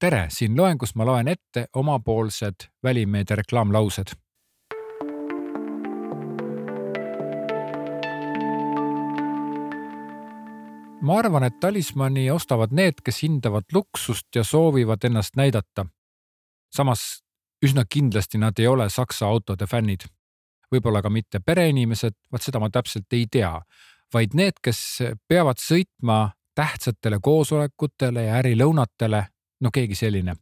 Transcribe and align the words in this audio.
tere, 0.00 0.26
siin 0.28 0.56
loengus 0.56 0.94
ma 0.94 1.06
loen 1.06 1.28
ette 1.28 1.66
omapoolsed 1.74 2.68
välimeedia 2.82 3.36
reklaamlaused. 3.36 4.16
ma 11.00 11.18
arvan, 11.18 11.44
et 11.44 11.60
talismani 11.60 12.30
ostavad 12.30 12.72
need, 12.74 12.98
kes 13.04 13.22
hindavad 13.22 13.64
luksust 13.72 14.26
ja 14.34 14.44
soovivad 14.44 15.04
ennast 15.04 15.36
näidata. 15.36 15.86
samas 16.74 17.22
üsna 17.66 17.84
kindlasti 17.88 18.38
nad 18.38 18.58
ei 18.58 18.66
ole 18.66 18.90
Saksa 18.90 19.26
autode 19.26 19.66
fännid. 19.66 20.00
võib-olla 20.74 21.02
ka 21.02 21.10
mitte 21.10 21.40
pereinimesed, 21.40 22.14
vaat 22.32 22.42
seda 22.42 22.60
ma 22.60 22.70
täpselt 22.70 23.12
ei 23.12 23.26
tea, 23.30 23.62
vaid 24.14 24.34
need, 24.34 24.52
kes 24.62 24.98
peavad 25.28 25.56
sõitma 25.62 26.30
tähtsatele 26.54 27.18
koosolekutele 27.22 28.22
ja 28.22 28.34
ärilõunatele 28.34 29.26
no 29.60 29.70
keegi 29.72 29.94
selline. 29.94 30.36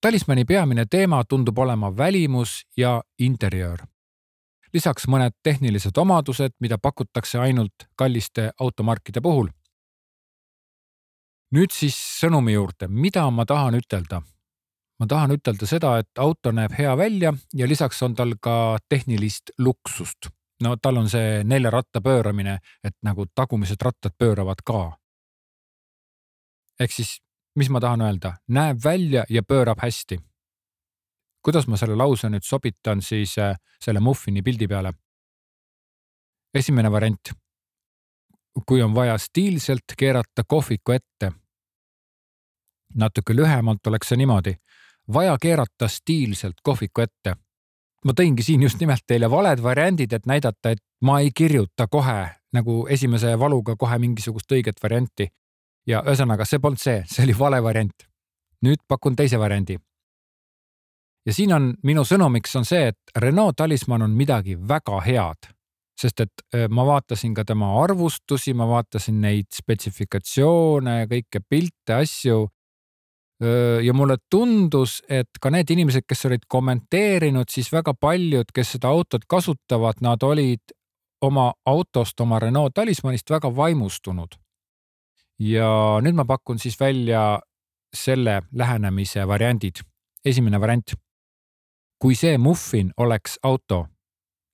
talismani 0.00 0.44
peamine 0.44 0.86
teema 0.90 1.24
tundub 1.24 1.58
olema 1.58 1.96
välimus 1.96 2.66
ja 2.76 3.02
interjöör. 3.18 3.86
lisaks 4.72 5.06
mõned 5.08 5.32
tehnilised 5.42 5.96
omadused, 5.96 6.52
mida 6.60 6.78
pakutakse 6.78 7.38
ainult 7.38 7.88
kalliste 7.96 8.50
automarkide 8.60 9.20
puhul. 9.20 9.48
nüüd 11.54 11.70
siis 11.70 11.96
sõnumi 12.20 12.52
juurde, 12.52 12.88
mida 12.88 13.30
ma 13.30 13.44
tahan 13.46 13.74
ütelda 13.74 14.22
ma 15.00 15.06
tahan 15.06 15.34
ütelda 15.34 15.66
seda, 15.66 15.98
et 16.00 16.22
auto 16.22 16.52
näeb 16.54 16.74
hea 16.78 16.96
välja 16.96 17.34
ja 17.54 17.68
lisaks 17.68 18.02
on 18.02 18.14
tal 18.14 18.34
ka 18.40 18.78
tehnilist 18.88 19.54
luksust. 19.58 20.30
no 20.62 20.76
tal 20.76 20.96
on 20.96 21.08
see 21.10 21.42
nelja 21.44 21.70
ratta 21.70 22.00
pööramine, 22.00 22.58
et 22.84 22.94
nagu 23.02 23.26
tagumised 23.34 23.82
rattad 23.82 24.14
pööravad 24.18 24.62
ka. 24.64 24.98
ehk 26.80 26.92
siis 26.92 27.20
mis 27.54 27.70
ma 27.70 27.80
tahan 27.80 28.00
öelda, 28.00 28.36
näeb 28.48 28.78
välja 28.84 29.24
ja 29.28 29.42
pöörab 29.42 29.78
hästi. 29.82 30.18
kuidas 31.44 31.66
ma 31.66 31.76
selle 31.76 31.96
lause 31.96 32.28
nüüd 32.28 32.42
sobitan 32.42 33.02
siis 33.02 33.38
äh, 33.38 33.56
selle 33.80 34.00
muffini 34.00 34.42
pildi 34.42 34.68
peale? 34.68 34.92
esimene 36.54 36.90
variant. 36.90 37.32
kui 38.66 38.82
on 38.82 38.94
vaja 38.94 39.18
stiilselt 39.18 39.94
keerata 39.98 40.42
kohviku 40.46 40.92
ette. 40.92 41.32
natuke 42.94 43.36
lühemalt 43.36 43.86
oleks 43.86 44.08
see 44.08 44.16
niimoodi, 44.16 44.56
vaja 45.12 45.36
keerata 45.40 45.88
stiilselt 45.88 46.60
kohviku 46.62 47.00
ette. 47.00 47.36
ma 48.04 48.12
tõingi 48.12 48.42
siin 48.42 48.62
just 48.62 48.80
nimelt 48.80 49.06
teile 49.06 49.30
valed 49.30 49.62
variandid, 49.62 50.12
et 50.12 50.26
näidata, 50.26 50.70
et 50.70 50.82
ma 51.00 51.20
ei 51.20 51.30
kirjuta 51.30 51.86
kohe 51.86 52.34
nagu 52.52 52.86
esimese 52.88 53.38
valuga 53.38 53.76
kohe 53.76 53.98
mingisugust 53.98 54.52
õiget 54.52 54.82
varianti 54.82 55.28
ja 55.86 56.02
ühesõnaga, 56.04 56.46
see 56.48 56.60
polnud 56.62 56.80
see, 56.80 57.02
see 57.08 57.24
oli 57.26 57.36
vale 57.38 57.62
variant. 57.62 58.06
nüüd 58.64 58.80
pakun 58.88 59.16
teise 59.16 59.38
variandi. 59.38 59.76
ja 61.26 61.32
siin 61.32 61.52
on 61.52 61.74
minu 61.82 62.04
sõnumiks 62.04 62.56
on 62.56 62.64
see, 62.64 62.88
et 62.88 63.20
Renault 63.20 63.56
Talisman 63.56 64.02
on 64.02 64.10
midagi 64.10 64.56
väga 64.56 65.00
head, 65.04 65.50
sest 66.00 66.20
et 66.20 66.44
ma 66.68 66.84
vaatasin 66.86 67.34
ka 67.34 67.44
tema 67.44 67.70
arvustusi, 67.82 68.54
ma 68.54 68.66
vaatasin 68.68 69.20
neid 69.20 69.46
spetsifikatsioone, 69.52 71.04
kõike 71.10 71.40
pilte, 71.48 71.94
asju. 71.94 72.48
ja 73.84 73.92
mulle 73.92 74.16
tundus, 74.30 75.02
et 75.08 75.28
ka 75.40 75.50
need 75.50 75.70
inimesed, 75.70 76.06
kes 76.08 76.24
olid 76.26 76.46
kommenteerinud, 76.48 77.50
siis 77.50 77.72
väga 77.72 77.94
paljud, 78.00 78.52
kes 78.54 78.76
seda 78.76 78.88
autot 78.88 79.24
kasutavad, 79.28 80.00
nad 80.00 80.22
olid 80.22 80.72
oma 81.20 81.52
autost, 81.66 82.20
oma 82.20 82.38
Renault 82.38 82.74
Talismanist 82.74 83.30
väga 83.30 83.50
vaimustunud 83.56 84.38
ja 85.38 86.00
nüüd 86.02 86.14
ma 86.14 86.24
pakun 86.24 86.58
siis 86.58 86.78
välja 86.80 87.40
selle 87.94 88.42
lähenemise 88.52 89.28
variandid. 89.28 89.82
esimene 90.24 90.60
variant. 90.60 90.94
kui 91.98 92.14
see 92.14 92.38
muffin 92.38 92.92
oleks 92.96 93.38
auto 93.42 93.86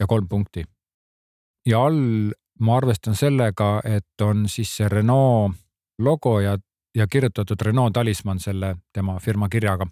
ja 0.00 0.06
kolm 0.06 0.28
punkti 0.28 0.64
ja 1.66 1.84
all 1.84 2.32
ma 2.60 2.76
arvestan 2.76 3.16
sellega, 3.16 3.80
et 3.84 4.20
on 4.22 4.48
siis 4.48 4.76
see 4.76 4.88
Renault 4.88 5.54
logo 5.98 6.38
ja, 6.40 6.56
ja 6.94 7.06
kirjutatud 7.06 7.60
Renault 7.62 7.92
talismann 7.92 8.40
selle 8.40 8.76
tema 8.92 9.18
firma 9.18 9.48
kirjaga. 9.48 9.86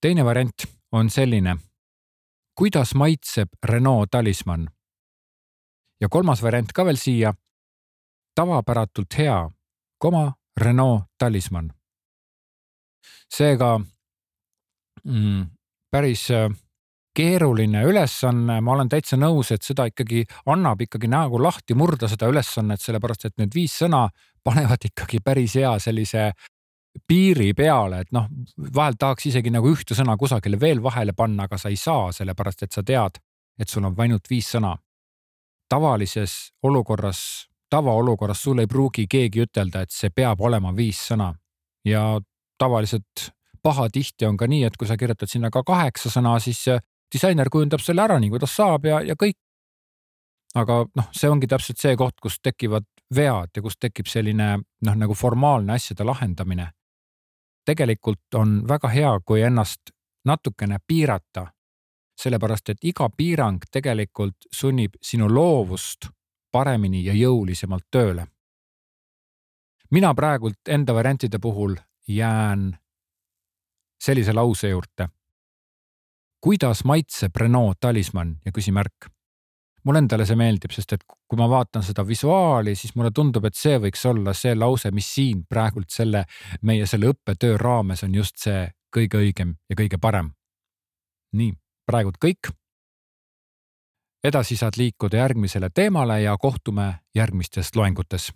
teine 0.00 0.24
variant 0.24 0.66
on 0.92 1.10
selline. 1.10 1.56
kuidas 2.54 2.94
maitseb 2.94 3.48
Renault 3.64 4.10
talismann? 4.10 4.68
ja 6.00 6.08
kolmas 6.08 6.42
variant 6.42 6.72
ka 6.72 6.84
veel 6.84 6.96
siia 6.96 7.34
tavapäratult 8.34 9.18
hea, 9.18 9.50
koma 9.98 10.32
Renault 10.60 11.04
talismann. 11.18 11.72
seega 13.32 13.80
mm, 15.04 15.46
päris 15.90 16.30
äh, 16.30 16.50
keeruline 17.14 17.84
ülesanne, 17.84 18.60
ma 18.60 18.72
olen 18.72 18.88
täitsa 18.88 19.16
nõus, 19.16 19.52
et 19.52 19.64
seda 19.64 19.86
ikkagi 19.88 20.24
annab 20.52 20.80
ikkagi 20.84 21.08
näogu 21.08 21.40
lahti 21.42 21.74
murda 21.76 22.08
seda 22.08 22.28
ülesannet, 22.28 22.80
sellepärast 22.80 23.28
et 23.28 23.36
need 23.40 23.54
viis 23.54 23.74
sõna 23.82 24.06
panevad 24.44 24.84
ikkagi 24.88 25.20
päris 25.24 25.56
hea 25.60 25.72
sellise 25.80 26.30
piiri 27.08 27.52
peale, 27.56 28.02
et 28.04 28.12
noh, 28.12 28.28
vahel 28.74 28.96
tahaks 29.00 29.30
isegi 29.30 29.52
nagu 29.52 29.70
ühte 29.72 29.96
sõna 29.96 30.16
kusagile 30.20 30.60
veel 30.60 30.82
vahele 30.84 31.12
panna, 31.16 31.46
aga 31.48 31.58
sa 31.58 31.72
ei 31.72 31.76
saa, 31.80 32.10
sellepärast 32.12 32.66
et 32.66 32.72
sa 32.72 32.84
tead, 32.84 33.20
et 33.60 33.68
sul 33.68 33.84
on 33.88 33.96
ainult 33.96 34.28
viis 34.30 34.48
sõna. 34.56 34.76
tavalises 35.72 36.52
olukorras 36.62 37.48
tavaolukorras 37.72 38.42
sul 38.42 38.60
ei 38.60 38.68
pruugi 38.68 39.06
keegi 39.08 39.46
ütelda, 39.46 39.82
et 39.82 39.94
see 39.94 40.10
peab 40.12 40.40
olema 40.44 40.74
viis 40.76 41.00
sõna 41.08 41.30
ja 41.88 42.20
tavaliselt 42.58 43.30
pahatihti 43.62 44.26
on 44.26 44.36
ka 44.36 44.46
nii, 44.46 44.64
et 44.68 44.76
kui 44.76 44.88
sa 44.88 44.98
kirjutad 45.00 45.30
sinna 45.30 45.50
ka 45.50 45.62
kaheksa 45.66 46.10
sõna, 46.12 46.34
siis 46.42 46.60
disainer 47.12 47.48
kujundab 47.52 47.80
selle 47.80 48.04
ära 48.04 48.18
nii, 48.20 48.32
kuidas 48.34 48.56
saab 48.58 48.86
ja, 48.90 49.00
ja 49.06 49.16
kõik. 49.18 49.38
aga 50.54 50.82
noh, 50.84 51.08
see 51.16 51.30
ongi 51.32 51.48
täpselt 51.48 51.80
see 51.80 51.96
koht, 51.96 52.18
kus 52.20 52.36
tekivad 52.44 52.84
vead 53.14 53.56
ja 53.56 53.62
kus 53.64 53.78
tekib 53.80 54.08
selline 54.08 54.48
noh, 54.60 54.96
nagu 54.96 55.14
formaalne 55.14 55.72
asjade 55.72 56.04
lahendamine. 56.04 56.70
tegelikult 57.64 58.34
on 58.34 58.62
väga 58.68 58.88
hea, 58.88 59.18
kui 59.24 59.42
ennast 59.42 59.94
natukene 60.26 60.78
piirata, 60.86 61.46
sellepärast 62.20 62.68
et 62.68 62.84
iga 62.84 63.08
piirang 63.16 63.62
tegelikult 63.70 64.50
sunnib 64.52 64.98
sinu 65.02 65.28
loovust 65.30 66.10
paremini 66.52 67.04
ja 67.04 67.14
jõulisemalt 67.14 67.88
tööle. 67.90 68.26
mina 69.90 70.14
praegult 70.14 70.68
enda 70.68 70.94
variantide 70.94 71.38
puhul 71.38 71.76
jään 72.08 72.78
sellise 74.04 74.32
lause 74.32 74.68
juurde. 74.68 75.08
kuidas 76.40 76.84
maitseb 76.84 77.36
Renault 77.36 77.80
talismann 77.80 78.36
ja 78.44 78.52
küsimärk? 78.52 79.10
mulle 79.84 79.98
endale 79.98 80.26
see 80.26 80.36
meeldib, 80.38 80.70
sest 80.70 80.92
et 80.92 81.04
kui 81.28 81.38
ma 81.38 81.48
vaatan 81.50 81.82
seda 81.82 82.04
visuaali, 82.06 82.74
siis 82.78 82.94
mulle 82.94 83.10
tundub, 83.10 83.44
et 83.44 83.58
see 83.58 83.78
võiks 83.82 84.04
olla 84.06 84.34
see 84.36 84.54
lause, 84.54 84.90
mis 84.94 85.08
siin 85.14 85.42
praegult 85.48 85.90
selle 85.90 86.24
meie 86.62 86.86
selle 86.86 87.10
õppetöö 87.10 87.56
raames 87.58 88.04
on 88.06 88.14
just 88.14 88.38
see 88.38 88.68
kõige 88.94 89.18
õigem 89.18 89.56
ja 89.70 89.78
kõige 89.78 89.98
parem. 89.98 90.30
nii, 91.32 91.52
praegult 91.88 92.20
kõik 92.22 92.52
edasi 94.24 94.56
saad 94.56 94.72
liikuda 94.76 95.16
järgmisele 95.16 95.70
teemale 95.74 96.22
ja 96.22 96.36
kohtume 96.38 96.94
järgmistes 97.14 97.76
loengutes 97.76 98.32